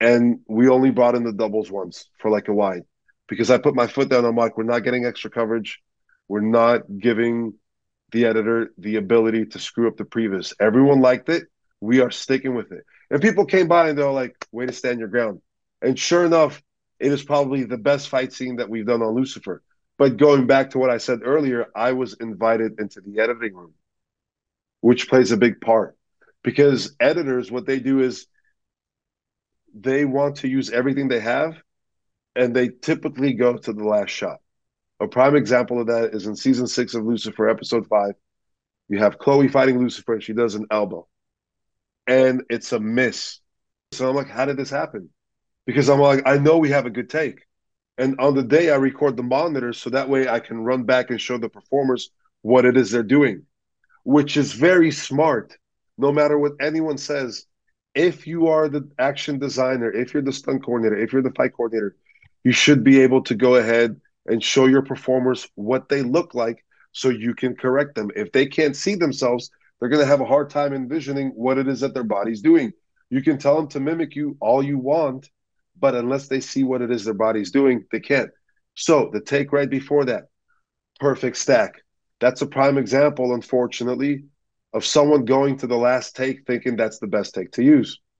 [0.00, 2.82] and we only brought in the doubles once for like a wide
[3.28, 4.24] because I put my foot down.
[4.24, 5.80] I'm like, we're not getting extra coverage.
[6.28, 7.54] We're not giving
[8.12, 10.54] the editor the ability to screw up the previous.
[10.60, 11.44] Everyone liked it.
[11.80, 12.84] We are sticking with it.
[13.10, 15.40] And people came by and they're like, way to stand your ground.
[15.82, 16.62] And sure enough,
[16.98, 19.62] it is probably the best fight scene that we've done on Lucifer.
[19.98, 23.74] But going back to what I said earlier, I was invited into the editing room,
[24.80, 25.96] which plays a big part
[26.42, 28.26] because editors, what they do is
[29.74, 31.56] they want to use everything they have
[32.36, 34.38] and they typically go to the last shot.
[35.00, 38.14] A prime example of that is in season six of Lucifer, episode five.
[38.88, 41.06] You have Chloe fighting Lucifer, and she does an elbow,
[42.06, 43.40] and it's a miss.
[43.92, 45.10] So I'm like, how did this happen?
[45.66, 47.40] Because I'm like, I know we have a good take,
[47.98, 51.10] and on the day I record the monitors so that way I can run back
[51.10, 52.10] and show the performers
[52.42, 53.42] what it is they're doing,
[54.04, 55.56] which is very smart.
[55.98, 57.44] No matter what anyone says,
[57.94, 61.52] if you are the action designer, if you're the stunt coordinator, if you're the fight
[61.54, 61.96] coordinator,
[62.44, 66.64] you should be able to go ahead and show your performers what they look like
[66.92, 68.10] so you can correct them.
[68.14, 71.68] If they can't see themselves, they're going to have a hard time envisioning what it
[71.68, 72.72] is that their body's doing.
[73.10, 75.30] You can tell them to mimic you all you want,
[75.78, 78.30] but unless they see what it is their body's doing, they can't.
[78.74, 80.24] So the take right before that,
[81.00, 81.82] perfect stack.
[82.20, 84.24] That's a prime example, unfortunately,
[84.78, 88.00] of someone going to the last take thinking that's the best take to use.